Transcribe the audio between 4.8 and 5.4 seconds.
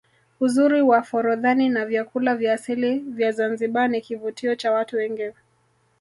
wengi